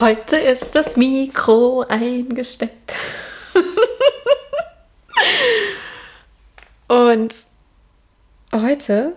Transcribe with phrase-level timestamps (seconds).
[0.00, 2.94] Heute ist das Mikro eingesteckt.
[6.88, 7.34] Und
[8.50, 9.14] heute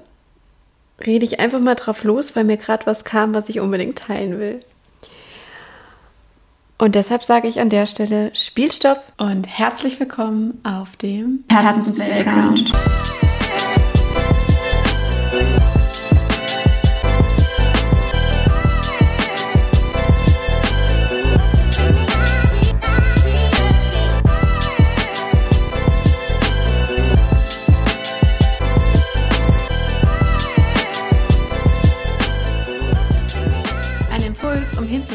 [1.00, 4.40] rede ich einfach mal drauf los, weil mir gerade was kam, was ich unbedingt teilen
[4.40, 4.60] will.
[6.78, 12.74] Und deshalb sage ich an der Stelle Spielstopp und herzlich willkommen auf dem Herzens Playground.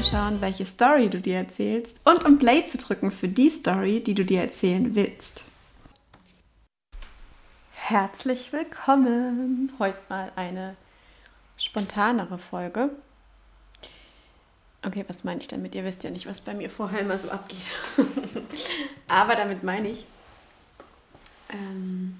[0.08, 4.14] Hinzuschauen, welche Story du dir erzählst und um Play zu drücken für die Story, die
[4.14, 5.44] du dir erzählen willst.
[7.72, 9.72] Herzlich willkommen!
[9.78, 10.76] Heute mal eine
[11.56, 12.90] spontanere Folge.
[14.84, 15.74] Okay, was meine ich damit?
[15.74, 17.58] Ihr wisst ja nicht, was bei mir vorher immer so abgeht.
[19.08, 20.06] Aber damit meine ich,
[21.50, 22.18] ähm,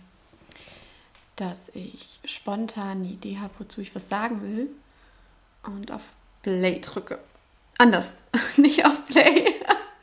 [1.36, 4.70] dass ich spontan die Idee habe, wozu ich was sagen will
[5.62, 6.10] und auf
[6.42, 7.18] Play drücke
[7.78, 8.24] anders,
[8.56, 9.54] nicht auf Play,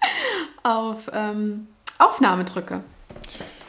[0.64, 1.68] auf ähm,
[2.00, 2.84] Aufnahme drücke.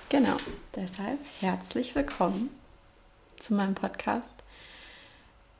[0.09, 0.37] Genau,
[0.77, 2.51] deshalb herzlich willkommen
[3.39, 4.45] zu meinem Podcast.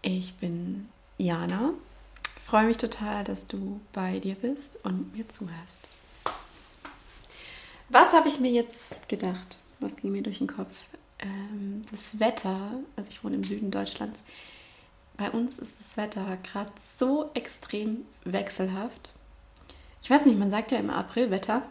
[0.01, 0.89] Ich bin
[1.19, 1.73] Jana.
[2.41, 5.81] Freue mich total, dass du bei dir bist und mir zuhörst.
[7.89, 9.59] Was habe ich mir jetzt gedacht?
[9.81, 10.75] Was ging mir durch den Kopf?
[11.19, 14.23] Ähm, das Wetter, also ich wohne im Süden Deutschlands,
[15.17, 19.09] bei uns ist das Wetter gerade so extrem wechselhaft.
[20.03, 21.63] Ich weiß nicht, man sagt ja immer Aprilwetter.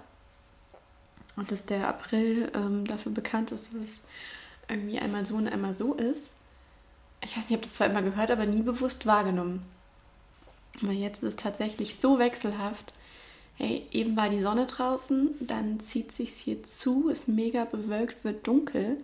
[1.36, 4.04] Und dass der April ähm, dafür bekannt ist, dass es
[4.70, 6.38] irgendwie einmal so und einmal so ist.
[7.22, 9.66] Ich weiß nicht, ich habe das zwar immer gehört, aber nie bewusst wahrgenommen.
[10.82, 12.94] Aber jetzt ist es tatsächlich so wechselhaft.
[13.58, 18.46] Hey, eben war die Sonne draußen, dann zieht sich hier zu, ist mega bewölkt, wird
[18.46, 18.98] dunkel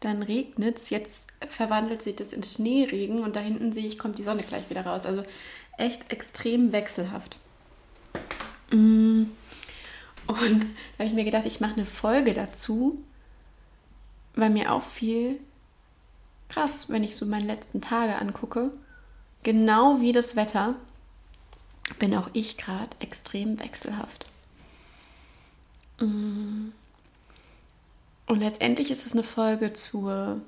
[0.00, 4.18] dann regnet es, jetzt verwandelt sich das in Schneeregen und da hinten sehe ich, kommt
[4.18, 5.06] die Sonne gleich wieder raus.
[5.06, 5.24] Also
[5.76, 7.36] echt extrem wechselhaft.
[8.70, 9.24] Mm.
[10.26, 13.02] Und da habe ich mir gedacht, ich mache eine Folge dazu,
[14.34, 15.40] weil mir auffiel,
[16.48, 18.70] krass, wenn ich so meine letzten Tage angucke,
[19.42, 20.74] genau wie das Wetter,
[21.96, 24.26] bin auch ich gerade extrem wechselhaft.
[26.00, 26.68] Mm.
[28.26, 30.40] Und letztendlich ist es eine Folge zur,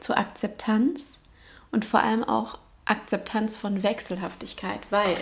[0.00, 1.22] zur Akzeptanz
[1.72, 5.16] und vor allem auch Akzeptanz von Wechselhaftigkeit, weil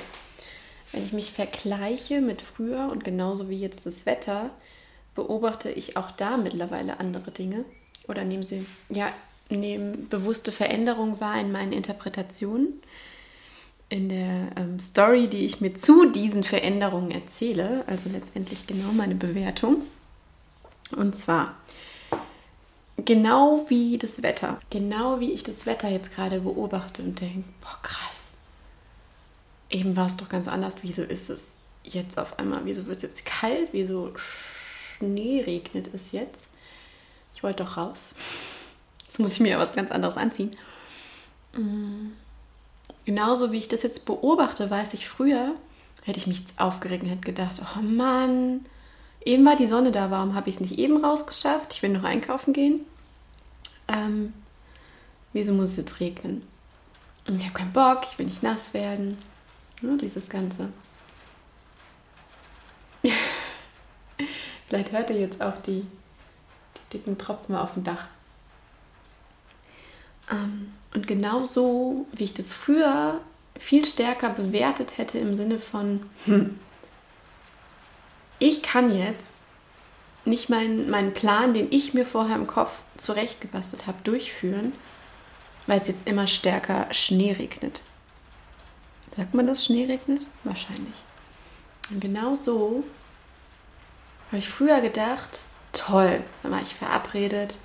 [0.91, 4.51] wenn ich mich vergleiche mit früher und genauso wie jetzt das Wetter,
[5.15, 7.65] beobachte ich auch da mittlerweile andere Dinge
[8.09, 9.13] oder nehme sie, ja,
[9.49, 12.83] nehme bewusste Veränderungen wahr in meinen Interpretationen,
[13.93, 19.15] in der ähm, Story, die ich mir zu diesen Veränderungen erzähle, also letztendlich genau meine
[19.15, 19.83] Bewertung.
[20.97, 21.57] Und zwar
[22.97, 27.79] genau wie das Wetter, genau wie ich das Wetter jetzt gerade beobachte und denke, boah,
[27.83, 28.33] krass.
[29.69, 30.79] Eben war es doch ganz anders.
[30.81, 31.51] Wieso ist es
[31.85, 32.65] jetzt auf einmal?
[32.65, 33.69] Wieso wird es jetzt kalt?
[33.73, 36.49] Wieso Schnee regnet es jetzt?
[37.35, 38.01] Ich wollte doch raus.
[39.05, 40.51] Jetzt muss ich mir was ganz anderes anziehen.
[41.55, 42.13] Mm.
[43.05, 45.55] Genauso wie ich das jetzt beobachte, weiß ich früher,
[46.05, 48.65] hätte ich mich aufgeregt und hätte gedacht, oh Mann,
[49.25, 51.75] Eben war die Sonne da, warum habe ich es nicht eben rausgeschafft?
[51.75, 52.81] Ich will noch einkaufen gehen.
[53.87, 54.33] Ähm,
[55.33, 56.47] wieso muss es jetzt regnen?
[57.27, 59.19] Und ich habe keinen Bock, ich will nicht nass werden.
[59.81, 60.73] Ja, dieses Ganze.
[64.69, 65.87] Vielleicht hört ihr jetzt auch die,
[66.77, 68.07] die dicken Tropfen auf dem Dach.
[70.31, 73.21] Ähm, und genauso, wie ich das früher
[73.57, 76.59] viel stärker bewertet hätte im Sinne von, hm,
[78.39, 79.33] ich kann jetzt
[80.25, 84.73] nicht meinen, meinen Plan, den ich mir vorher im Kopf zurechtgebastelt habe, durchführen,
[85.67, 87.83] weil es jetzt immer stärker Schnee regnet.
[89.17, 90.27] Sagt man das, Schnee regnet?
[90.45, 90.95] Wahrscheinlich.
[91.91, 92.85] Und genau so
[94.29, 95.43] habe ich früher gedacht,
[95.73, 97.57] toll, dann war ich verabredet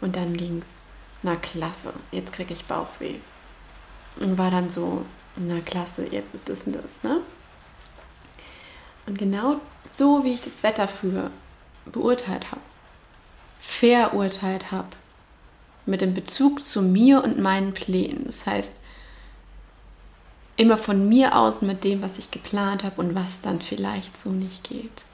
[0.00, 0.84] und dann ging es,
[1.22, 3.16] na klasse, jetzt kriege ich Bauchweh.
[4.20, 5.04] Und war dann so,
[5.36, 7.20] na klasse, jetzt ist das und das, ne?
[9.06, 9.60] Und genau
[9.96, 11.30] so, wie ich das Wetter früher
[11.86, 12.60] beurteilt habe,
[13.58, 14.88] verurteilt habe,
[15.86, 18.24] mit dem Bezug zu mir und meinen Plänen.
[18.26, 18.82] Das heißt,
[20.56, 24.30] immer von mir aus mit dem, was ich geplant habe und was dann vielleicht so
[24.30, 25.04] nicht geht.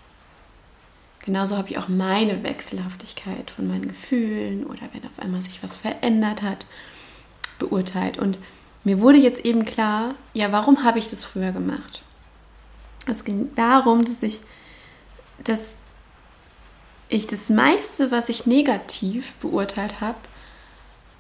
[1.24, 5.76] Genauso habe ich auch meine Wechselhaftigkeit von meinen Gefühlen oder wenn auf einmal sich was
[5.76, 6.66] verändert hat,
[7.58, 8.18] beurteilt.
[8.18, 8.38] Und
[8.84, 12.02] mir wurde jetzt eben klar, ja, warum habe ich das früher gemacht?
[13.06, 14.40] Es ging darum, dass ich,
[15.44, 15.80] dass
[17.08, 20.18] ich das meiste, was ich negativ beurteilt habe,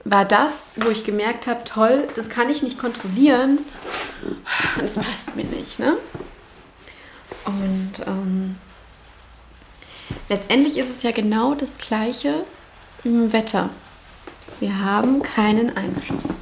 [0.04, 3.58] war das, wo ich gemerkt habe, toll, das kann ich nicht kontrollieren.
[4.80, 5.78] Das passt mir nicht.
[5.78, 5.96] Ne?
[7.44, 8.56] Und ähm,
[10.28, 12.44] letztendlich ist es ja genau das Gleiche
[13.04, 13.70] im Wetter.
[14.60, 16.40] Wir haben keinen Einfluss.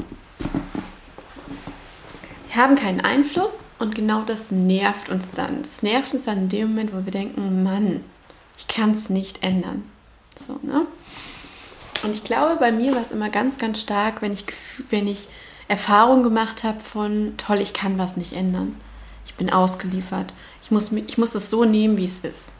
[2.48, 5.62] Wir haben keinen Einfluss und genau das nervt uns dann.
[5.62, 8.02] Das nervt uns dann in dem Moment, wo wir denken, Mann,
[8.56, 9.84] ich kann es nicht ändern.
[10.46, 10.86] So, ne?
[12.02, 14.44] Und ich glaube, bei mir war es immer ganz, ganz stark, wenn ich,
[14.90, 15.28] wenn ich
[15.68, 18.76] Erfahrung gemacht habe von, toll, ich kann was nicht ändern.
[19.24, 20.32] Ich bin ausgeliefert.
[20.62, 22.50] Ich muss, ich muss es so nehmen, wie es ist.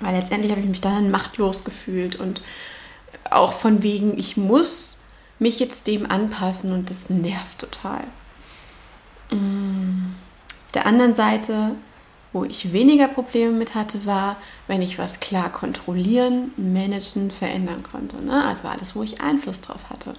[0.00, 2.40] Weil letztendlich habe ich mich dann machtlos gefühlt und
[3.30, 5.00] auch von wegen, ich muss
[5.38, 8.04] mich jetzt dem anpassen und das nervt total.
[9.30, 10.14] Mm.
[10.66, 11.74] Auf der anderen Seite
[12.32, 14.36] wo ich weniger Probleme mit hatte, war,
[14.66, 18.22] wenn ich was klar kontrollieren, managen, verändern konnte.
[18.22, 18.44] Ne?
[18.44, 20.14] Also alles, wo ich Einfluss drauf hatte.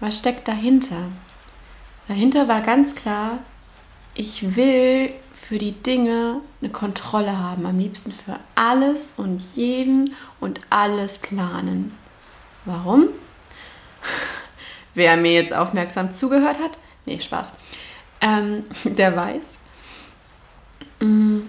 [0.00, 1.08] Was steckt dahinter?
[2.08, 3.38] Dahinter war ganz klar,
[4.14, 5.12] ich will
[5.42, 7.66] für die Dinge eine Kontrolle haben.
[7.66, 11.96] Am liebsten für alles und jeden und alles planen.
[12.64, 13.08] Warum?
[14.94, 16.72] Wer mir jetzt aufmerksam zugehört hat,
[17.06, 17.54] nee, Spaß,
[18.20, 19.58] ähm, der weiß,
[21.02, 21.40] Mm.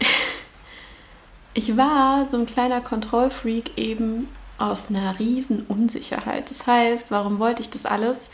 [1.54, 4.28] Ich war so ein kleiner Kontrollfreak eben
[4.58, 6.48] aus einer riesen Unsicherheit.
[6.50, 8.30] Das heißt, warum wollte ich das alles?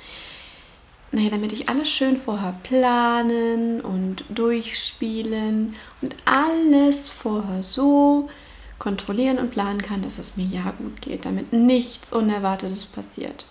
[1.14, 8.28] Naja, damit ich alles schön vorher planen und durchspielen und alles vorher so
[8.81, 13.46] kontrollieren und planen kann, dass es mir ja gut geht, damit nichts Unerwartetes passiert.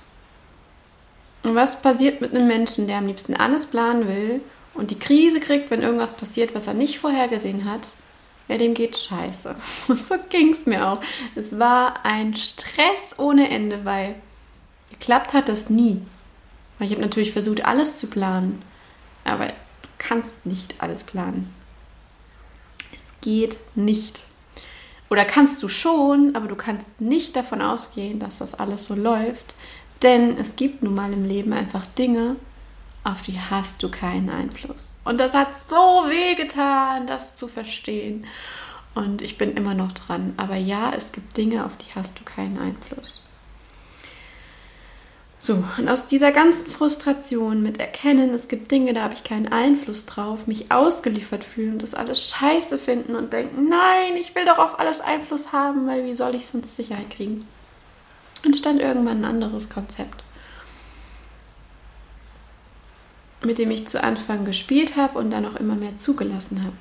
[1.43, 4.41] Und was passiert mit einem Menschen, der am liebsten alles planen will
[4.73, 7.87] und die Krise kriegt, wenn irgendwas passiert, was er nicht vorhergesehen hat,
[8.49, 9.55] ja, dem geht scheiße.
[9.87, 10.99] Und so ging es mir auch.
[11.33, 14.15] Es war ein Stress ohne Ende, weil
[14.89, 16.01] geklappt hat das nie.
[16.83, 18.61] Weil ich habe natürlich versucht, alles zu planen.
[19.23, 21.55] Aber du kannst nicht alles planen.
[22.91, 24.25] Es geht nicht.
[25.09, 29.55] Oder kannst du schon, aber du kannst nicht davon ausgehen, dass das alles so läuft.
[30.01, 32.35] Denn es gibt nun mal im Leben einfach Dinge,
[33.05, 34.91] auf die hast du keinen Einfluss.
[35.05, 35.75] Und das hat so
[36.09, 38.25] weh getan, das zu verstehen.
[38.93, 40.33] Und ich bin immer noch dran.
[40.35, 43.22] Aber ja, es gibt Dinge, auf die hast du keinen Einfluss.
[45.45, 49.51] So, und aus dieser ganzen Frustration mit Erkennen, es gibt Dinge, da habe ich keinen
[49.51, 54.57] Einfluss drauf, mich ausgeliefert fühlen, das alles scheiße finden und denken, nein, ich will doch
[54.57, 57.45] auf alles Einfluss haben, weil wie soll ich sonst Sicherheit kriegen?
[58.45, 60.23] Entstand irgendwann ein anderes Konzept.
[63.45, 66.77] mit dem ich zu Anfang gespielt habe und dann auch immer mehr zugelassen habe.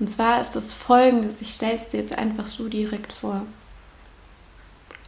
[0.00, 3.46] Und zwar ist das folgendes, ich stelle es dir jetzt einfach so direkt vor.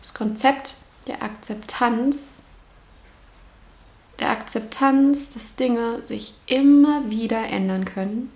[0.00, 0.76] Das Konzept
[1.08, 2.45] der Akzeptanz,
[4.18, 8.32] der Akzeptanz, dass Dinge sich immer wieder ändern können,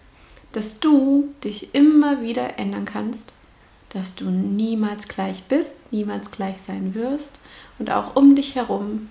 [0.52, 3.32] dass du dich immer wieder ändern kannst,
[3.90, 7.38] dass du niemals gleich bist, niemals gleich sein wirst
[7.78, 9.10] und auch um dich herum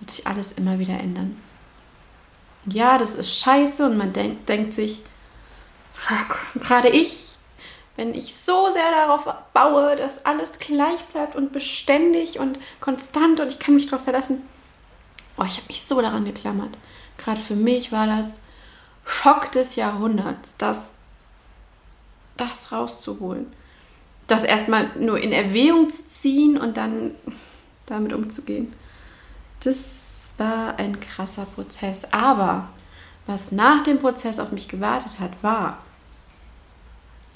[0.00, 1.40] wird sich alles immer wieder ändern.
[2.66, 5.02] Ja, das ist scheiße und man denk, denkt sich,
[5.92, 7.30] fuck, gerade ich,
[7.96, 13.48] wenn ich so sehr darauf baue, dass alles gleich bleibt und beständig und konstant und
[13.48, 14.42] ich kann mich darauf verlassen,
[15.36, 16.76] oh, ich habe mich so daran geklammert.
[17.18, 18.42] Gerade für mich war das
[19.04, 20.94] Schock des Jahrhunderts, das,
[22.36, 23.46] das rauszuholen.
[24.26, 27.14] Das erstmal nur in Erwägung zu ziehen und dann
[27.86, 28.72] damit umzugehen.
[29.60, 32.06] Das war ein krasser Prozess.
[32.12, 32.68] Aber
[33.26, 35.78] was nach dem Prozess auf mich gewartet hat, war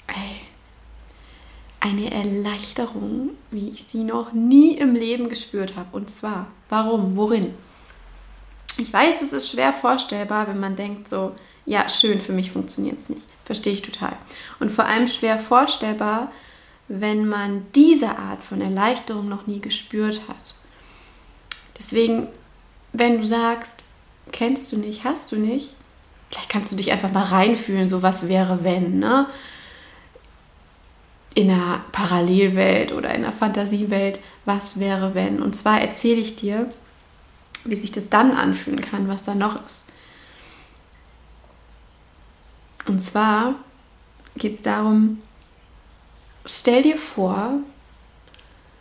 [0.07, 0.41] ey,
[1.79, 5.95] eine Erleichterung, wie ich sie noch nie im Leben gespürt habe.
[5.95, 7.53] Und zwar, warum, worin?
[8.77, 11.33] Ich weiß, es ist schwer vorstellbar, wenn man denkt so,
[11.65, 13.21] ja, schön, für mich funktioniert es nicht.
[13.45, 14.15] Verstehe ich total.
[14.59, 16.31] Und vor allem schwer vorstellbar,
[16.87, 20.55] wenn man diese Art von Erleichterung noch nie gespürt hat.
[21.77, 22.27] Deswegen
[22.93, 23.85] wenn du sagst,
[24.31, 25.73] kennst du nicht, hast du nicht,
[26.29, 29.27] vielleicht kannst du dich einfach mal reinfühlen, so was wäre, wenn, ne?
[31.35, 35.41] In einer Parallelwelt oder in einer Fantasiewelt, was wäre, wenn.
[35.41, 36.71] Und zwar erzähle ich dir,
[37.63, 39.93] wie sich das dann anfühlen kann, was da noch ist.
[42.87, 43.55] Und zwar
[44.35, 45.21] geht es darum,
[46.45, 47.59] stell dir vor,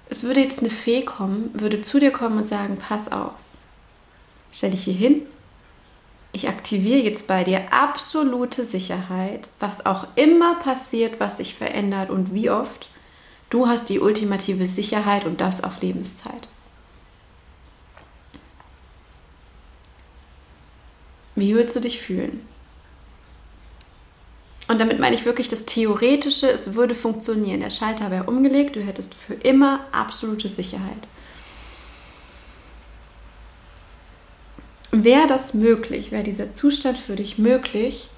[0.08, 3.35] es würde jetzt eine Fee kommen, würde zu dir kommen und sagen, pass auf,
[4.52, 5.23] stell dich hier hin,
[6.32, 12.32] ich aktiviere jetzt bei dir absolute Sicherheit, was auch immer passiert, was sich verändert und
[12.35, 12.88] wie oft.
[13.50, 16.49] Du hast die ultimative Sicherheit und das auf Lebenszeit.
[21.38, 22.40] Wie würdest du dich fühlen?
[24.66, 27.61] Und damit meine ich wirklich das Theoretische, es würde funktionieren.
[27.61, 31.09] Der Schalter wäre umgelegt, du hättest für immer absolute Sicherheit.
[34.90, 38.09] Wäre das möglich, wäre dieser Zustand für dich möglich,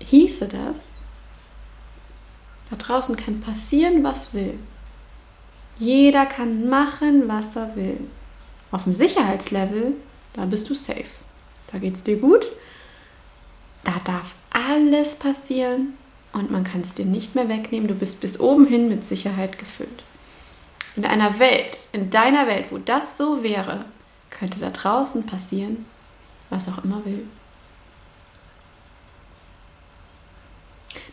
[0.00, 0.80] hieße das,
[2.70, 4.58] da draußen kann passieren, was will.
[5.78, 7.98] Jeder kann machen, was er will.
[8.70, 9.94] Auf dem Sicherheitslevel,
[10.34, 11.04] da bist du safe.
[11.72, 12.46] Da geht es dir gut.
[13.84, 15.94] Da darf alles passieren
[16.32, 17.88] und man kann es dir nicht mehr wegnehmen.
[17.88, 20.02] Du bist bis oben hin mit Sicherheit gefüllt.
[20.96, 23.84] In einer Welt, in deiner Welt, wo das so wäre,
[24.30, 25.86] könnte da draußen passieren,
[26.50, 27.26] was auch immer will.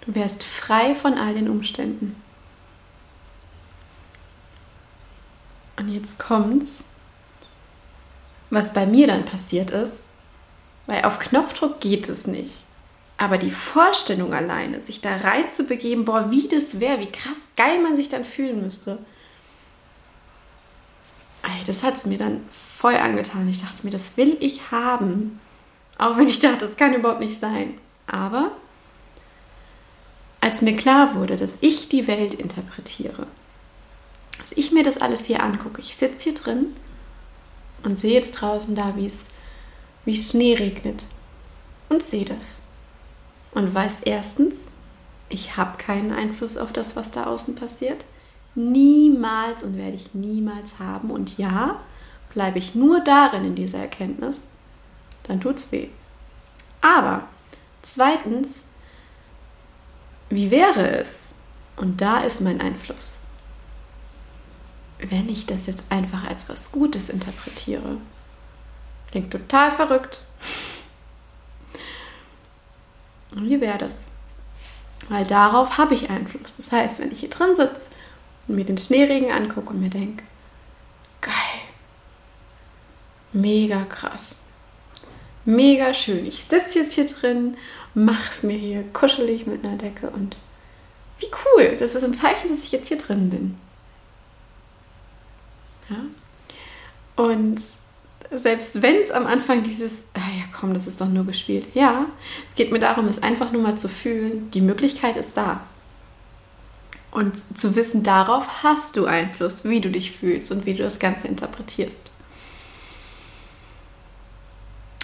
[0.02, 2.16] Du wärst frei von all den Umständen.
[5.78, 6.86] Und jetzt kommt's,
[8.50, 10.04] was bei mir dann passiert ist,
[10.86, 12.66] weil auf Knopfdruck geht es nicht.
[13.18, 17.50] Aber die Vorstellung alleine, sich da rein zu begeben, boah, wie das wäre, wie krass
[17.56, 19.00] geil man sich dann fühlen müsste,
[21.68, 23.48] das hat es mir dann voll angetan.
[23.48, 25.40] Ich dachte mir, das will ich haben.
[25.98, 27.78] Auch wenn ich dachte, das kann überhaupt nicht sein.
[28.08, 28.52] Aber
[30.40, 33.28] als mir klar wurde, dass ich die Welt interpretiere,
[34.38, 36.76] dass ich mir das alles hier angucke, ich sitze hier drin
[37.84, 39.28] und sehe jetzt draußen da, wie es
[40.06, 41.04] wie Schnee regnet
[41.90, 42.56] und sehe das
[43.52, 44.72] und weiß erstens,
[45.30, 48.06] ich habe keinen Einfluss auf das, was da außen passiert
[48.58, 51.12] niemals und werde ich niemals haben.
[51.12, 51.80] Und ja,
[52.34, 54.40] bleibe ich nur darin in dieser Erkenntnis,
[55.24, 55.90] dann tut es weh.
[56.82, 57.28] Aber
[57.82, 58.64] zweitens,
[60.30, 61.20] wie wäre es?
[61.78, 63.27] Und da ist mein Einfluss.
[65.00, 67.98] Wenn ich das jetzt einfach als was Gutes interpretiere.
[69.12, 70.22] Klingt total verrückt.
[73.32, 74.08] Und wie wäre das?
[75.10, 76.58] Weil darauf habe ich Einfluss.
[76.58, 77.88] Das heißt, wenn ich hier drin sitze
[78.48, 80.24] und mir den Schneeregen angucke und mir denke,
[81.22, 81.34] geil,
[83.32, 84.44] mega krass,
[85.46, 86.26] mega schön.
[86.26, 87.56] Ich sitze jetzt hier drin,
[87.94, 90.38] mach's mir hier kuschelig mit einer Decke und
[91.20, 93.58] wie cool, das ist ein Zeichen, dass ich jetzt hier drin bin.
[95.90, 97.24] Ja?
[97.24, 97.62] Und
[98.32, 101.68] selbst wenn es am Anfang dieses, ah ja komm, das ist doch nur gespielt.
[101.74, 102.08] Ja,
[102.48, 105.62] es geht mir darum, es einfach nur mal zu fühlen, die Möglichkeit ist da.
[107.12, 111.00] Und zu wissen, darauf hast du Einfluss, wie du dich fühlst und wie du das
[111.00, 112.12] Ganze interpretierst.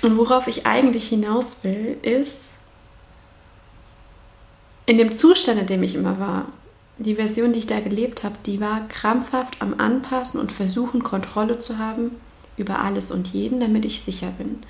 [0.02, 2.56] Und worauf ich eigentlich hinaus will, ist,
[4.86, 6.48] in dem Zustand, in dem ich immer war,
[6.98, 11.60] die Version, die ich da gelebt habe, die war krampfhaft am Anpassen und versuchen, Kontrolle
[11.60, 12.12] zu haben
[12.56, 14.64] über alles und jeden, damit ich sicher bin.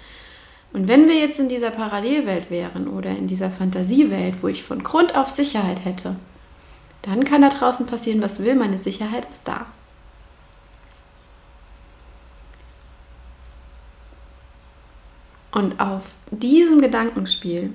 [0.72, 4.84] Und wenn wir jetzt in dieser Parallelwelt wären oder in dieser Fantasiewelt, wo ich von
[4.84, 6.16] Grund auf Sicherheit hätte,
[7.04, 9.66] dann kann da draußen passieren, was will, meine Sicherheit ist da.
[15.52, 17.74] Und auf diesem Gedankenspiel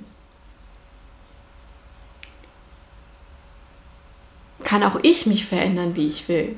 [4.68, 6.54] kann auch ich mich verändern, wie ich will.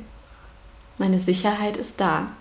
[0.98, 2.32] Meine Sicherheit ist da.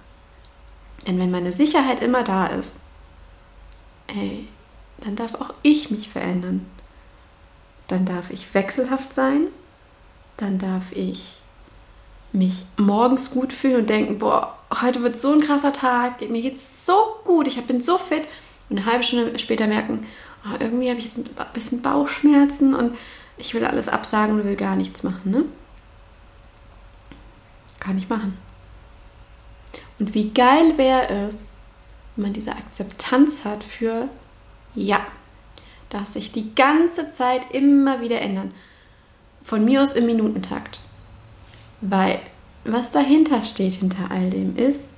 [1.05, 2.77] Denn wenn meine Sicherheit immer da ist,
[4.07, 4.47] ey,
[4.97, 6.65] dann darf auch ich mich verändern.
[7.87, 9.41] Dann darf ich wechselhaft sein,
[10.37, 11.37] dann darf ich
[12.31, 16.83] mich morgens gut fühlen und denken, boah, heute wird so ein krasser Tag, mir geht's
[16.87, 18.23] so gut, ich bin so fit
[18.69, 20.07] und eine halbe Stunde später merken,
[20.45, 22.97] oh, irgendwie habe ich jetzt ein bisschen Bauchschmerzen und
[23.39, 25.45] ich will alles absagen und will gar nichts machen, ne?
[27.79, 28.37] Kann ich machen.
[29.97, 31.55] Und wie geil wäre es,
[32.15, 34.09] wenn man diese Akzeptanz hat für
[34.75, 35.01] ja,
[35.89, 38.53] dass sich die ganze Zeit immer wieder ändern.
[39.43, 40.81] Von mir aus im Minutentakt.
[41.81, 42.19] Weil
[42.65, 44.95] was dahinter steht, hinter all dem, ist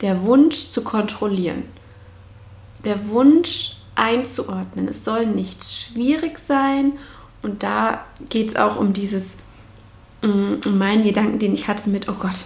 [0.00, 1.64] der Wunsch zu kontrollieren.
[2.84, 4.88] Der Wunsch einzuordnen.
[4.88, 6.98] Es soll nicht schwierig sein.
[7.42, 9.36] Und da geht es auch um dieses,
[10.22, 12.44] mm, um meinen Gedanken, den ich hatte mit, oh Gott,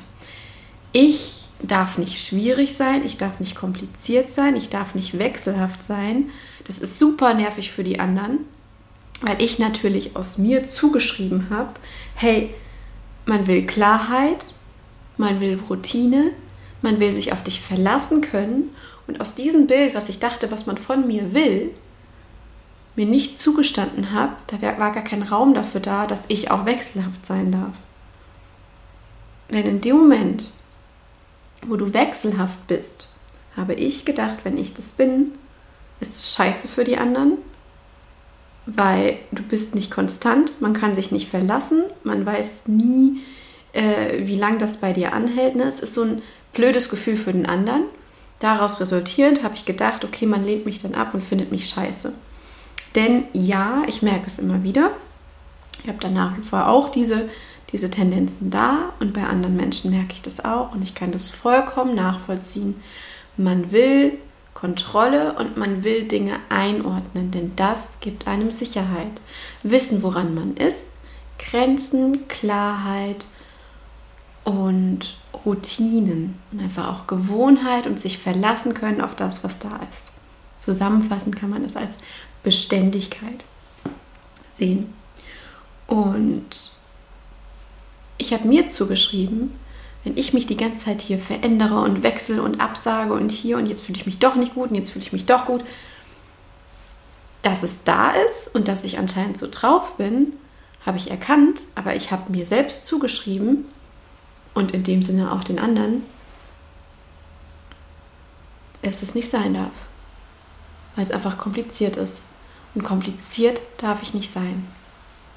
[0.92, 6.30] ich darf nicht schwierig sein, ich darf nicht kompliziert sein, ich darf nicht wechselhaft sein.
[6.64, 8.40] Das ist super nervig für die anderen
[9.22, 11.70] weil ich natürlich aus mir zugeschrieben habe,
[12.14, 12.50] hey,
[13.25, 14.54] man will Klarheit,
[15.16, 16.32] man will Routine,
[16.82, 18.70] man will sich auf dich verlassen können
[19.06, 21.70] und aus diesem Bild, was ich dachte, was man von mir will,
[22.94, 27.25] mir nicht zugestanden habe, da war gar kein Raum dafür da, dass ich auch wechselhaft
[27.25, 27.75] sein darf.
[29.50, 30.44] Denn in dem Moment,
[31.66, 33.14] wo du wechselhaft bist,
[33.56, 35.32] habe ich gedacht, wenn ich das bin,
[36.00, 37.38] ist es scheiße für die anderen,
[38.66, 43.20] weil du bist nicht konstant, man kann sich nicht verlassen, man weiß nie,
[43.72, 45.56] äh, wie lange das bei dir anhält.
[45.56, 45.64] Ne?
[45.64, 46.22] Es ist so ein
[46.52, 47.84] blödes Gefühl für den anderen.
[48.38, 52.14] Daraus resultierend habe ich gedacht, okay, man lehnt mich dann ab und findet mich scheiße.
[52.94, 54.90] Denn ja, ich merke es immer wieder.
[55.82, 57.28] Ich habe dann nach wie vor auch diese,
[57.72, 61.30] diese Tendenzen da und bei anderen Menschen merke ich das auch und ich kann das
[61.30, 62.80] vollkommen nachvollziehen.
[63.37, 64.18] Man will
[64.54, 69.20] Kontrolle und man will Dinge einordnen, denn das gibt einem Sicherheit.
[69.62, 70.90] Wissen, woran man ist,
[71.38, 73.26] Grenzen, Klarheit
[74.44, 80.08] und Routinen und einfach auch Gewohnheit und sich verlassen können auf das, was da ist.
[80.58, 81.92] Zusammenfassend kann man das als
[82.42, 83.44] Beständigkeit
[84.54, 84.92] sehen.
[85.87, 86.72] Und
[88.18, 89.52] ich habe mir zugeschrieben,
[90.04, 93.66] wenn ich mich die ganze Zeit hier verändere und wechsle und absage und hier und
[93.66, 95.62] jetzt fühle ich mich doch nicht gut und jetzt fühle ich mich doch gut,
[97.42, 100.32] dass es da ist und dass ich anscheinend so drauf bin,
[100.84, 103.66] habe ich erkannt, aber ich habe mir selbst zugeschrieben
[104.54, 106.02] und in dem Sinne auch den anderen,
[108.82, 109.72] dass es nicht sein darf,
[110.96, 112.22] weil es einfach kompliziert ist.
[112.75, 114.67] Und kompliziert darf ich nicht sein.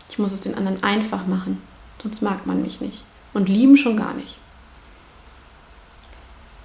[0.10, 1.62] Ich muss es den anderen einfach machen,
[2.02, 3.04] sonst mag man mich nicht.
[3.34, 4.38] Und lieben schon gar nicht.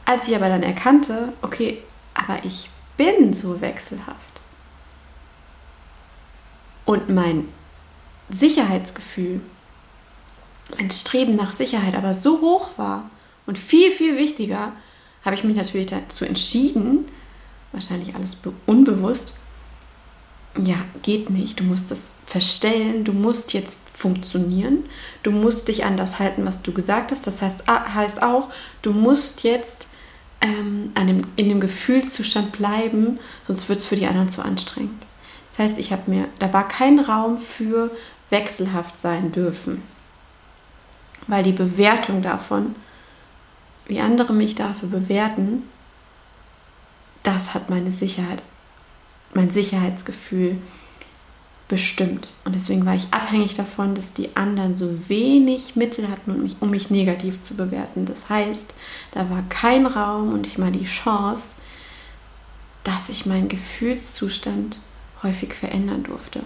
[0.04, 1.82] Als ich aber dann erkannte, okay,
[2.14, 4.40] aber ich bin so wechselhaft.
[6.84, 7.48] Und mein
[8.28, 9.40] Sicherheitsgefühl,
[10.76, 13.10] mein Streben nach Sicherheit aber so hoch war
[13.46, 14.72] und viel, viel wichtiger,
[15.24, 17.06] habe ich mich natürlich dazu entschieden,
[17.72, 19.34] wahrscheinlich alles unbewusst,
[20.56, 21.60] ja, geht nicht.
[21.60, 24.84] Du musst das verstellen, du musst jetzt funktionieren,
[25.22, 27.26] du musst dich an das halten, was du gesagt hast.
[27.26, 28.48] Das heißt, heißt auch,
[28.82, 29.86] du musst jetzt
[30.40, 35.02] ähm, dem, in dem Gefühlszustand bleiben, sonst wird es für die anderen zu anstrengend.
[35.50, 37.90] Das heißt, ich habe mir, da war kein Raum für
[38.30, 39.82] wechselhaft sein dürfen,
[41.26, 42.74] weil die Bewertung davon,
[43.86, 45.64] wie andere mich dafür bewerten,
[47.22, 48.40] das hat meine Sicherheit
[49.34, 50.58] mein Sicherheitsgefühl
[51.70, 52.32] bestimmt.
[52.44, 56.90] Und deswegen war ich abhängig davon, dass die anderen so wenig Mittel hatten, um mich,
[56.90, 58.06] negativ zu bewerten.
[58.06, 58.74] Das heißt,
[59.12, 61.54] da war kein Raum und nicht mal die Chance,
[62.82, 64.78] dass ich meinen Gefühlszustand
[65.22, 66.42] häufig verändern durfte.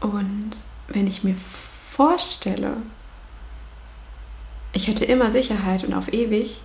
[0.00, 0.50] Und
[0.88, 1.36] wenn ich mir
[1.90, 2.76] vorstelle,
[4.72, 6.60] ich hätte immer Sicherheit und auf ewig,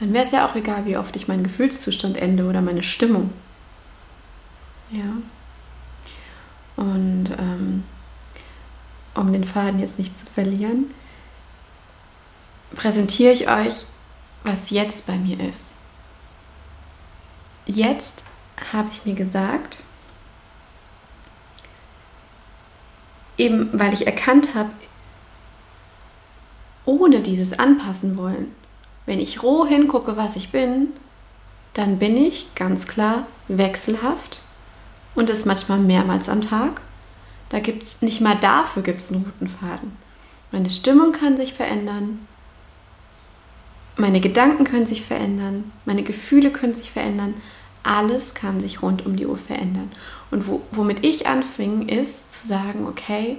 [0.00, 3.30] dann wäre es ja auch egal, wie oft ich meinen Gefühlszustand ende oder meine Stimmung.
[4.90, 5.16] Ja.
[6.76, 7.84] Und ähm,
[9.14, 10.92] um den Faden jetzt nicht zu verlieren,
[12.74, 13.86] präsentiere ich euch,
[14.42, 15.74] was jetzt bei mir ist.
[17.66, 18.24] Jetzt
[18.72, 19.82] habe ich mir gesagt,
[23.38, 24.70] eben weil ich erkannt habe,
[26.84, 28.54] ohne dieses Anpassen wollen,
[29.06, 30.88] wenn ich roh hingucke, was ich bin,
[31.74, 34.40] dann bin ich ganz klar wechselhaft
[35.14, 36.80] und das manchmal mehrmals am Tag.
[37.50, 39.96] Da gibt es nicht mal dafür gibt es einen roten Faden.
[40.50, 42.26] Meine Stimmung kann sich verändern,
[43.96, 47.34] meine Gedanken können sich verändern, meine Gefühle können sich verändern.
[47.84, 49.92] Alles kann sich rund um die Uhr verändern.
[50.30, 53.38] Und wo, womit ich anfing, ist zu sagen, okay,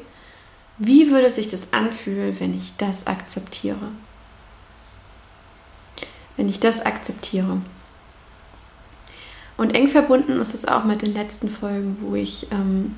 [0.78, 3.92] wie würde sich das anfühlen, wenn ich das akzeptiere?
[6.38, 7.62] Wenn ich das akzeptiere.
[9.58, 12.96] Und eng verbunden ist es auch mit den letzten Folgen, wo ich ähm,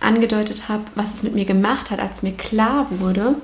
[0.00, 3.36] angedeutet habe, was es mit mir gemacht hat, als mir klar wurde,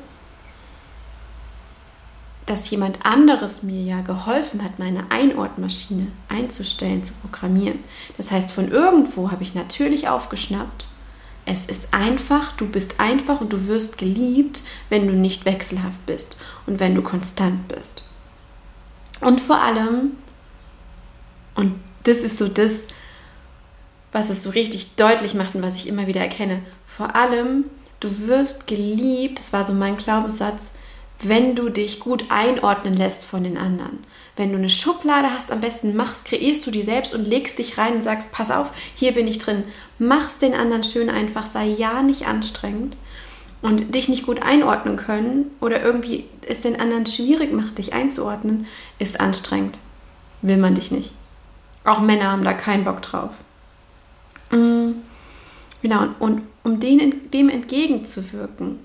[2.47, 7.79] dass jemand anderes mir ja geholfen hat, meine Einordmaschine einzustellen, zu programmieren.
[8.17, 10.89] Das heißt, von irgendwo habe ich natürlich aufgeschnappt,
[11.47, 16.37] es ist einfach, du bist einfach und du wirst geliebt, wenn du nicht wechselhaft bist
[16.67, 18.05] und wenn du konstant bist.
[19.21, 20.17] Und vor allem,
[21.55, 22.87] und das ist so das,
[24.13, 27.65] was es so richtig deutlich macht und was ich immer wieder erkenne, vor allem,
[28.01, 30.73] du wirst geliebt, das war so mein Glaubenssatz,
[31.23, 33.99] wenn du dich gut einordnen lässt von den anderen.
[34.37, 37.77] Wenn du eine Schublade hast, am besten machst, kreierst du die selbst und legst dich
[37.77, 39.65] rein und sagst, pass auf, hier bin ich drin.
[39.99, 42.97] Mach's den anderen schön einfach, sei ja nicht anstrengend.
[43.63, 48.67] Und dich nicht gut einordnen können oder irgendwie es den anderen schwierig macht, dich einzuordnen,
[48.99, 49.79] ist anstrengend.
[50.43, 51.13] Will man dich nicht.
[51.85, 53.33] Auch Männer haben da keinen Bock drauf.
[54.51, 54.93] Mm,
[55.83, 58.79] genau, und, um denen, dem entgegenzuwirken, habe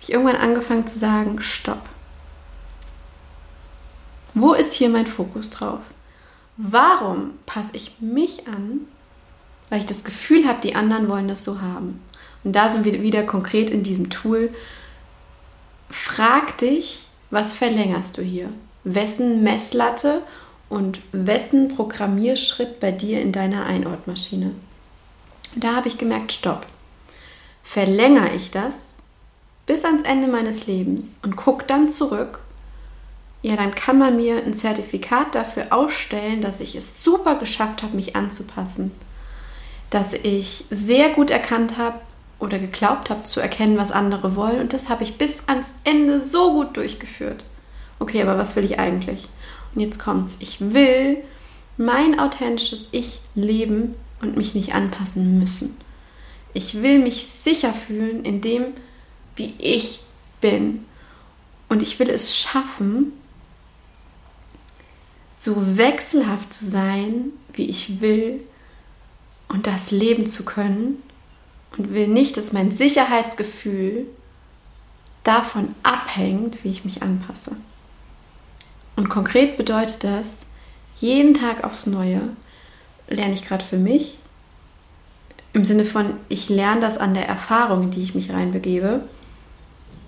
[0.00, 1.82] ich irgendwann angefangen zu sagen, stopp.
[4.34, 5.80] Wo ist hier mein Fokus drauf?
[6.56, 8.80] Warum passe ich mich an,
[9.70, 12.00] weil ich das Gefühl habe, die anderen wollen das so haben?
[12.44, 14.52] Und da sind wir wieder konkret in diesem Tool.
[15.90, 18.50] Frag dich, was verlängerst du hier?
[18.84, 20.22] Wessen Messlatte
[20.68, 24.52] und wessen Programmierschritt bei dir in deiner Einordmaschine?
[25.56, 26.66] Da habe ich gemerkt, stopp.
[27.62, 28.74] Verlängere ich das
[29.66, 32.40] bis ans Ende meines Lebens und gucke dann zurück,
[33.44, 37.94] ja, dann kann man mir ein Zertifikat dafür ausstellen, dass ich es super geschafft habe,
[37.94, 38.90] mich anzupassen.
[39.90, 42.00] Dass ich sehr gut erkannt habe,
[42.44, 44.60] oder geglaubt habe zu erkennen, was andere wollen.
[44.60, 47.44] Und das habe ich bis ans Ende so gut durchgeführt.
[47.98, 49.28] Okay, aber was will ich eigentlich?
[49.74, 50.36] Und jetzt kommt's.
[50.40, 51.18] Ich will
[51.76, 55.76] mein authentisches Ich leben und mich nicht anpassen müssen.
[56.52, 58.66] Ich will mich sicher fühlen in dem,
[59.36, 60.00] wie ich
[60.40, 60.84] bin.
[61.68, 63.12] Und ich will es schaffen,
[65.40, 68.40] so wechselhaft zu sein, wie ich will
[69.48, 71.02] und das leben zu können
[71.76, 74.06] und will nicht, dass mein Sicherheitsgefühl
[75.24, 77.56] davon abhängt, wie ich mich anpasse.
[78.96, 80.46] Und konkret bedeutet das,
[80.96, 82.20] jeden Tag aufs Neue
[83.08, 84.18] lerne ich gerade für mich,
[85.52, 89.02] im Sinne von, ich lerne das an der Erfahrung, in die ich mich reinbegebe,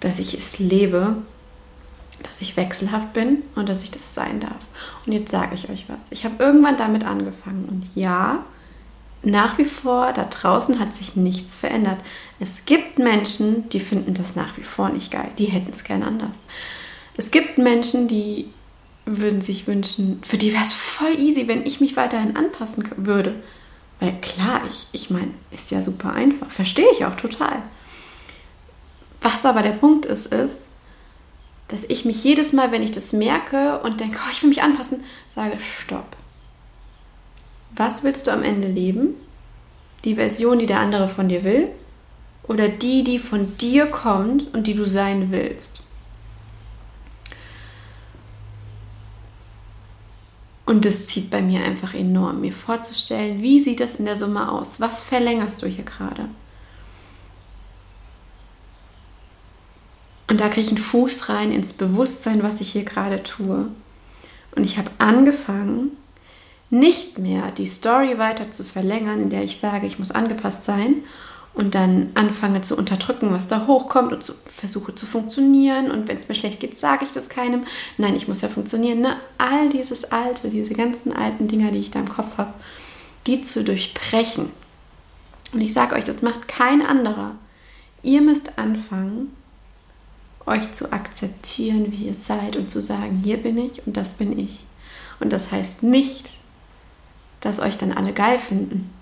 [0.01, 1.17] dass ich es lebe,
[2.23, 4.59] dass ich wechselhaft bin und dass ich das sein darf.
[5.07, 6.01] Und jetzt sage ich euch was.
[6.11, 8.45] Ich habe irgendwann damit angefangen und ja,
[9.27, 11.99] nach wie vor, da draußen hat sich nichts verändert.
[12.39, 15.31] Es gibt Menschen, die finden das nach wie vor nicht geil.
[15.37, 16.45] Die hätten es gern anders.
[17.17, 18.49] Es gibt Menschen, die
[19.05, 23.35] würden sich wünschen, für die wäre es voll easy, wenn ich mich weiterhin anpassen würde.
[23.99, 26.51] Weil klar, ich, ich meine, ist ja super einfach.
[26.51, 27.65] Verstehe ich auch total.
[29.23, 30.69] Was aber der Punkt ist, ist,
[31.67, 34.62] dass ich mich jedes Mal, wenn ich das merke und denke, oh, ich will mich
[34.62, 35.03] anpassen,
[35.35, 36.17] sage, stopp
[37.77, 39.15] was willst du am Ende leben?
[40.05, 41.69] Die Version, die der andere von dir will?
[42.45, 45.83] Oder die, die von dir kommt und die du sein willst?
[50.65, 54.51] Und das zieht bei mir einfach enorm, mir vorzustellen, wie sieht das in der Summe
[54.51, 54.81] aus?
[54.81, 56.29] Was verlängerst du hier gerade?
[60.29, 63.69] Und da kriege ich einen Fuß rein ins Bewusstsein, was ich hier gerade tue.
[64.57, 65.97] Und ich habe angefangen,
[66.71, 70.97] nicht mehr die Story weiter zu verlängern, in der ich sage, ich muss angepasst sein
[71.55, 76.17] und dann anfange zu unterdrücken, was da hochkommt und zu, versuche zu funktionieren und wenn
[76.17, 77.65] es mir schlecht geht, sage ich das keinem.
[77.97, 79.01] Nein, ich muss ja funktionieren.
[79.01, 79.17] Ne?
[79.39, 82.53] All dieses Alte, diese ganzen alten Dinger, die ich da im Kopf habe,
[83.27, 84.51] die zu durchbrechen.
[85.53, 87.37] Und ich sage euch, das macht kein anderer.
[88.03, 89.33] Ihr müsst anfangen,
[90.45, 94.39] euch zu akzeptieren, wie ihr seid und zu sagen, hier bin ich und das bin
[94.39, 94.61] ich.
[95.21, 96.36] Und das heißt nicht,
[97.40, 98.92] dass euch dann alle geil finden.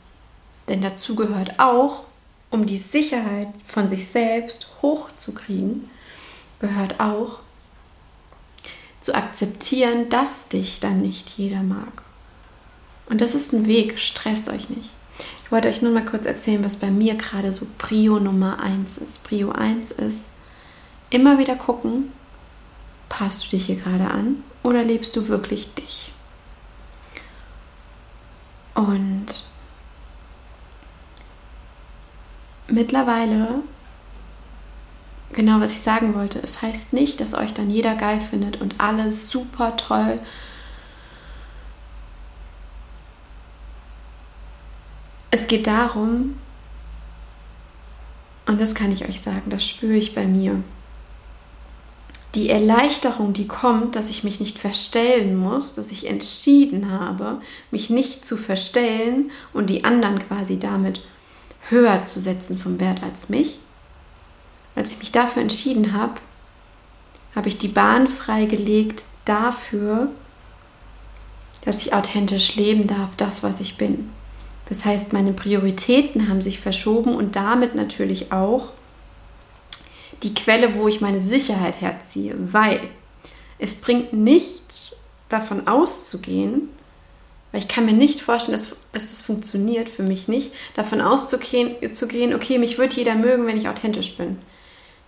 [0.69, 2.05] Denn dazu gehört auch,
[2.51, 5.91] um die Sicherheit von sich selbst hochzukriegen,
[6.61, 7.41] gehört auch
[9.01, 12.03] zu akzeptieren, dass dich dann nicht jeder mag.
[13.07, 14.91] Und das ist ein Weg, stresst euch nicht.
[15.45, 18.97] Ich wollte euch nur mal kurz erzählen, was bei mir gerade so Prio Nummer 1
[18.97, 19.25] ist.
[19.25, 20.29] Prio 1 ist
[21.11, 22.11] immer wieder gucken,
[23.11, 26.14] passt du dich hier gerade an oder lebst du wirklich dich?
[28.75, 29.45] Und
[32.69, 33.63] mittlerweile,
[35.33, 38.81] genau was ich sagen wollte, es heißt nicht, dass euch dann jeder geil findet und
[38.81, 40.21] alles super toll.
[45.31, 46.39] Es geht darum,
[48.47, 50.63] und das kann ich euch sagen, das spüre ich bei mir
[52.35, 57.91] die Erleichterung, die kommt, dass ich mich nicht verstellen muss, dass ich entschieden habe, mich
[57.91, 61.01] nicht zu verstellen und die anderen quasi damit
[61.69, 63.59] höher zu setzen vom Wert als mich.
[64.75, 66.15] Als ich mich dafür entschieden habe,
[67.35, 70.11] habe ich die Bahn freigelegt dafür,
[71.65, 74.11] dass ich authentisch leben darf, das, was ich bin.
[74.67, 78.73] Das heißt, meine Prioritäten haben sich verschoben und damit natürlich auch
[80.23, 82.81] die Quelle, wo ich meine Sicherheit herziehe, weil
[83.59, 84.97] es bringt nichts
[85.29, 86.69] davon auszugehen,
[87.53, 91.77] weil ich kann mir nicht vorstellen, dass, dass das funktioniert, für mich nicht, davon auszugehen,
[91.93, 94.39] zu gehen, okay, mich wird jeder mögen, wenn ich authentisch bin.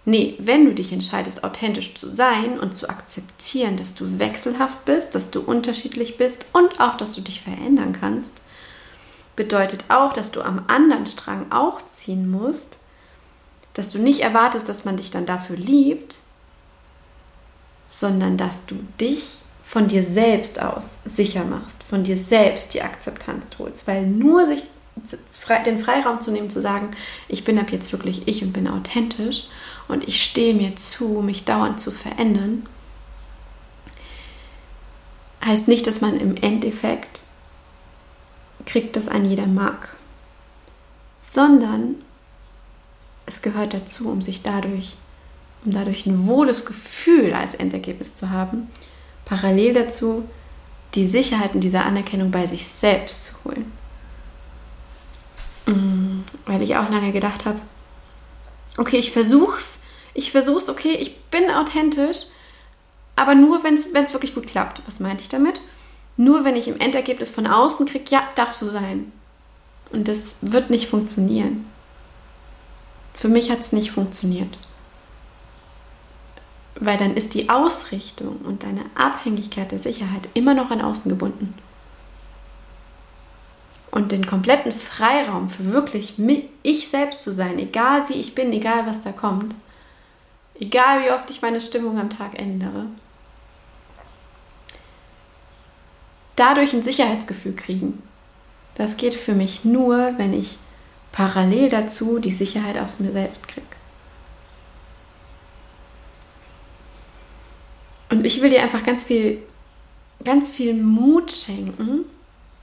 [0.05, 5.17] Nee, wenn du dich entscheidest, authentisch zu sein und zu akzeptieren, dass du wechselhaft bist,
[5.17, 8.41] dass du unterschiedlich bist und auch, dass du dich verändern kannst,
[9.35, 12.79] bedeutet auch, dass du am anderen Strang auch ziehen musst,
[13.77, 16.17] dass du nicht erwartest, dass man dich dann dafür liebt,
[17.87, 23.51] sondern dass du dich von dir selbst aus sicher machst, von dir selbst die Akzeptanz
[23.59, 24.63] holst, weil nur sich
[25.67, 26.93] den Freiraum zu nehmen, zu sagen,
[27.29, 29.49] ich bin ab jetzt wirklich ich und bin authentisch
[29.89, 32.65] und ich stehe mir zu, mich dauernd zu verändern,
[35.45, 37.25] heißt nicht, dass man im Endeffekt
[38.65, 39.95] kriegt, dass ein jeder mag,
[41.19, 41.97] sondern
[43.27, 44.97] es gehört dazu, um sich dadurch,
[45.65, 48.71] um dadurch ein wohles Gefühl als Endergebnis zu haben,
[49.25, 50.29] parallel dazu
[50.95, 53.73] die Sicherheit und diese Anerkennung bei sich selbst zu holen.
[55.67, 57.61] Mm, weil ich auch lange gedacht habe,
[58.79, 59.81] okay, ich versuch's,
[60.15, 62.27] ich versuch's, okay, ich bin authentisch,
[63.17, 64.83] aber nur, wenn es wirklich gut klappt.
[64.87, 65.61] Was meinte ich damit?
[66.17, 69.13] Nur wenn ich im Endergebnis von außen kriege, ja, darf so sein.
[69.91, 71.67] Und das wird nicht funktionieren.
[73.17, 74.59] Für mich hat es nicht funktioniert.
[76.79, 81.55] Weil dann ist die Ausrichtung und deine Abhängigkeit der Sicherheit immer noch an außen gebunden.
[83.91, 86.15] Und den kompletten Freiraum für wirklich
[86.63, 89.55] ich selbst zu sein, egal wie ich bin, egal was da kommt,
[90.61, 92.85] egal wie oft ich meine Stimmung am Tag ändere,
[96.37, 98.03] dadurch ein Sicherheitsgefühl kriegen.
[98.75, 100.59] Das geht für mich nur, wenn ich
[101.17, 103.67] parallel dazu die Sicherheit aus mir selbst kriege.
[108.11, 109.39] Und ich will dir einfach ganz viel,
[110.23, 112.01] ganz viel Mut schenken,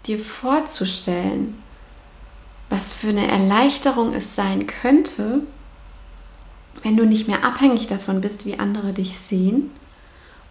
[0.06, 1.64] dir vorzustellen,
[2.70, 5.42] was für eine Erleichterung es sein könnte,
[6.84, 9.72] wenn du nicht mehr abhängig davon bist, wie andere dich sehen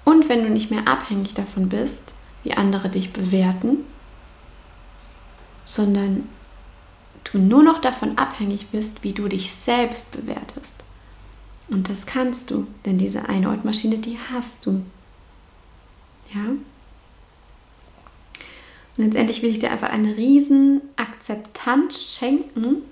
[0.04, 3.78] und wenn du nicht mehr abhängig davon bist, wie andere dich bewerten,
[5.64, 6.28] sondern
[7.24, 10.84] du nur noch davon abhängig bist, wie du dich selbst bewertest.
[11.68, 14.84] Und das kannst du, denn diese Einordmaschine, die hast du.
[16.34, 16.44] Ja?
[18.96, 22.82] Und letztendlich will ich dir einfach eine riesen Akzeptanz schenken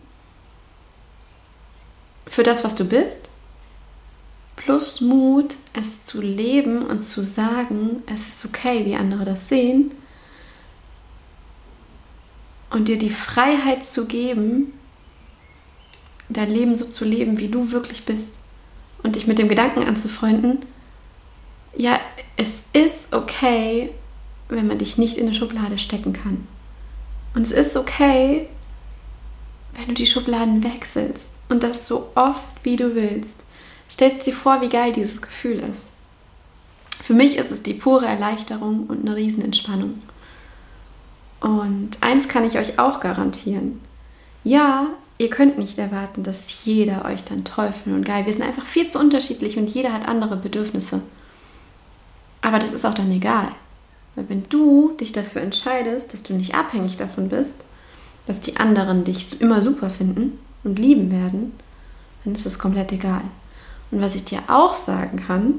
[2.27, 3.29] für das, was du bist,
[4.57, 9.91] plus Mut, es zu leben und zu sagen, es ist okay, wie andere das sehen,
[12.71, 14.73] und dir die Freiheit zu geben,
[16.29, 18.39] dein Leben so zu leben, wie du wirklich bist
[19.03, 20.61] und dich mit dem Gedanken anzufreunden,
[21.77, 22.01] ja,
[22.37, 23.91] es ist okay,
[24.49, 26.47] wenn man dich nicht in eine Schublade stecken kann.
[27.35, 28.49] Und es ist okay,
[29.75, 33.37] wenn du die Schubladen wechselst und das so oft wie du willst.
[33.89, 35.93] Stell dir vor, wie geil dieses Gefühl ist.
[37.03, 40.03] Für mich ist es die pure Erleichterung und eine Riesenentspannung.
[41.41, 43.81] Und eins kann ich euch auch garantieren.
[44.45, 48.27] Ja, ihr könnt nicht erwarten, dass jeder euch dann toll und geil.
[48.27, 51.03] Wir sind einfach viel zu unterschiedlich und jeder hat andere Bedürfnisse.
[52.43, 53.49] Aber das ist auch dann egal.
[54.15, 57.65] Weil wenn du dich dafür entscheidest, dass du nicht abhängig davon bist,
[58.27, 61.53] dass die anderen dich immer super finden und lieben werden,
[62.25, 63.23] dann ist es komplett egal.
[63.91, 65.55] Und was ich dir auch sagen kann,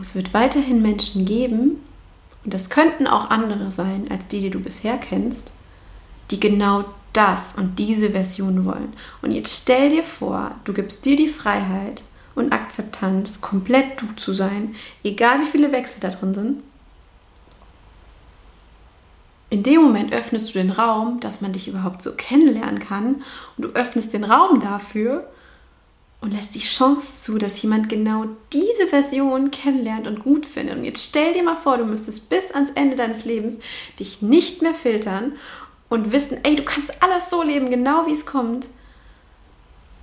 [0.00, 1.78] es wird weiterhin Menschen geben,
[2.44, 5.52] und das könnten auch andere sein als die, die du bisher kennst,
[6.30, 8.92] die genau das und diese Version wollen.
[9.20, 12.02] Und jetzt stell dir vor, du gibst dir die Freiheit
[12.34, 16.62] und Akzeptanz, komplett du zu sein, egal wie viele Wechsel da drin sind
[19.50, 23.16] in dem Moment öffnest du den Raum, dass man dich überhaupt so kennenlernen kann
[23.56, 25.28] und du öffnest den Raum dafür
[26.20, 30.76] und lässt die Chance zu, dass jemand genau diese Version kennenlernt und gut findet.
[30.76, 33.58] Und jetzt stell dir mal vor, du müsstest bis ans Ende deines Lebens
[33.98, 35.32] dich nicht mehr filtern
[35.88, 38.66] und wissen, ey, du kannst alles so leben, genau wie es kommt.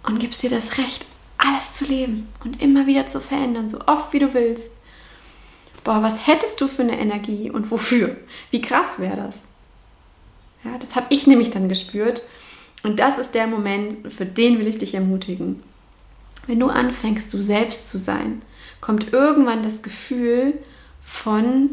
[0.04, 1.06] Und gibst dir das Recht,
[1.38, 4.72] alles zu leben und immer wieder zu verändern, so oft wie du willst
[5.88, 8.18] boah, was hättest du für eine Energie und wofür?
[8.52, 9.46] Wie krass wäre das?
[10.66, 12.24] Ja, das habe ich nämlich dann gespürt.
[12.84, 15.64] Und das ist der Moment, für den will ich dich ermutigen.
[16.48, 18.42] Wenn du anfängst, du selbst zu sein,
[18.82, 20.54] kommt irgendwann das Gefühl
[21.04, 21.72] von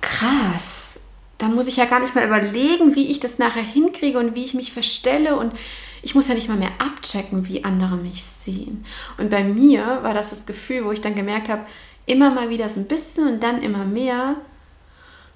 [0.00, 1.00] krass.
[1.38, 4.44] Dann muss ich ja gar nicht mal überlegen, wie ich das nachher hinkriege und wie
[4.44, 5.54] ich mich verstelle und
[6.02, 8.84] ich muss ja nicht mal mehr abchecken, wie andere mich sehen.
[9.18, 11.64] Und bei mir war das das Gefühl, wo ich dann gemerkt habe,
[12.06, 14.36] immer mal wieder so ein bisschen und dann immer mehr,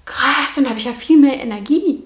[0.05, 2.03] krass, dann habe ich ja viel mehr Energie.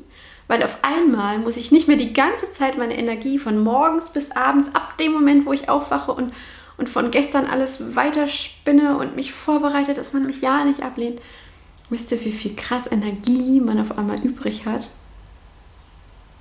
[0.47, 4.31] Weil auf einmal muss ich nicht mehr die ganze Zeit meine Energie von morgens bis
[4.31, 6.33] abends, ab dem Moment, wo ich aufwache und,
[6.77, 11.19] und von gestern alles weiterspinne und mich vorbereite, dass man mich ja nicht ablehnt.
[11.89, 14.89] Wisst ihr, wie viel krass Energie man auf einmal übrig hat?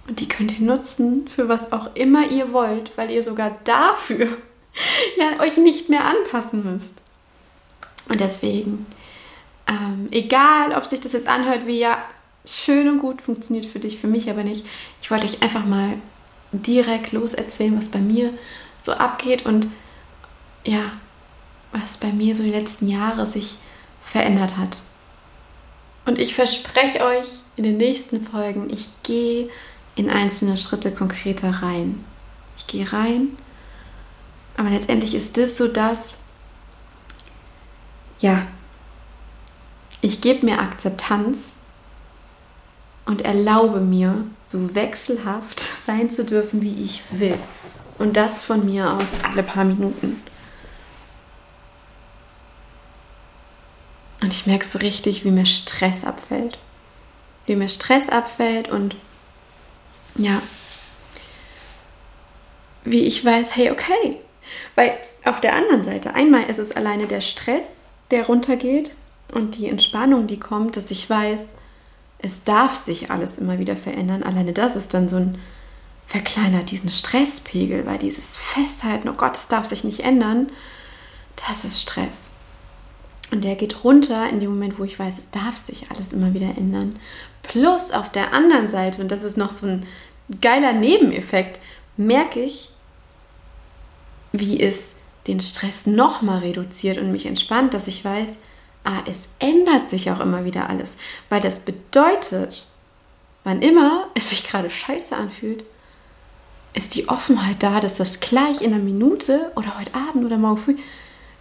[0.08, 4.28] Und die könnt ihr nutzen für was auch immer ihr wollt, weil ihr sogar dafür
[5.16, 6.94] ja, euch nicht mehr anpassen müsst.
[8.08, 8.86] Und deswegen,
[9.66, 11.98] ähm, egal ob sich das jetzt anhört wie ja,
[12.46, 14.64] schön und gut, funktioniert für dich, für mich aber nicht.
[15.02, 15.94] Ich wollte euch einfach mal
[16.52, 18.32] direkt loserzählen, was bei mir
[18.78, 19.68] so abgeht und
[20.64, 20.92] ja,
[21.72, 23.56] was bei mir so die letzten Jahre sich
[24.00, 24.78] verändert hat.
[26.04, 29.48] Und ich verspreche euch in den nächsten Folgen, ich gehe
[29.96, 32.04] in einzelne Schritte konkreter rein.
[32.56, 33.36] Ich gehe rein,
[34.56, 36.18] aber letztendlich ist das so das,
[38.20, 38.46] ja,
[40.00, 41.65] ich gebe mir Akzeptanz
[43.06, 47.38] und erlaube mir, so wechselhaft sein zu dürfen, wie ich will.
[47.98, 50.20] Und das von mir aus alle paar Minuten.
[54.20, 56.58] Und ich merke so richtig, wie mir Stress abfällt.
[57.46, 58.96] Wie mir Stress abfällt und
[60.16, 60.42] ja,
[62.84, 64.16] wie ich weiß, hey, okay.
[64.74, 68.92] Weil auf der anderen Seite, einmal ist es alleine der Stress, der runtergeht
[69.32, 71.40] und die Entspannung, die kommt, dass ich weiß,
[72.18, 74.22] es darf sich alles immer wieder verändern.
[74.22, 75.38] Alleine das ist dann so ein
[76.06, 80.50] verkleinert diesen Stresspegel, weil dieses Festhalten, oh Gott, es darf sich nicht ändern,
[81.48, 82.28] das ist Stress.
[83.32, 86.32] Und der geht runter in dem Moment, wo ich weiß, es darf sich alles immer
[86.32, 86.96] wieder ändern.
[87.42, 89.86] Plus auf der anderen Seite, und das ist noch so ein
[90.40, 91.58] geiler Nebeneffekt,
[91.96, 92.70] merke ich,
[94.30, 98.36] wie es den Stress nochmal reduziert und mich entspannt, dass ich weiß,
[98.86, 100.96] ah, es ändert sich auch immer wieder alles.
[101.28, 102.66] Weil das bedeutet,
[103.44, 105.64] wann immer es sich gerade scheiße anfühlt,
[106.72, 110.58] ist die Offenheit da, dass das gleich in einer Minute oder heute Abend oder morgen
[110.58, 110.76] früh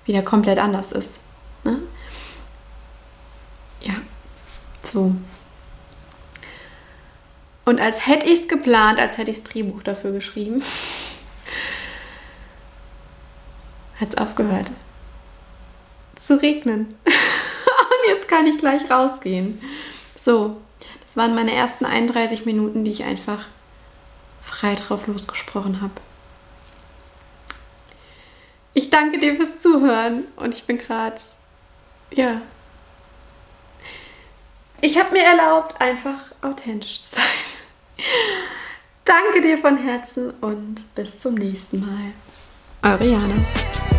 [0.06, 1.18] wieder komplett anders ist.
[1.64, 1.80] Ne?
[3.82, 3.96] Ja,
[4.82, 5.16] so.
[7.66, 10.64] Und als hätte ich es geplant, als hätte ich das Drehbuch dafür geschrieben,
[14.00, 14.72] hat es aufgehört
[16.16, 16.96] zu regnen.
[18.26, 19.62] Jetzt kann ich gleich rausgehen.
[20.18, 20.60] So,
[21.04, 23.46] das waren meine ersten 31 Minuten, die ich einfach
[24.42, 25.94] frei drauf losgesprochen habe.
[28.74, 31.18] Ich danke dir fürs Zuhören und ich bin gerade,
[32.10, 32.42] ja.
[34.82, 38.06] Ich habe mir erlaubt, einfach authentisch zu sein.
[39.06, 42.92] Danke dir von Herzen und bis zum nächsten Mal.
[42.92, 43.95] Eure Jana.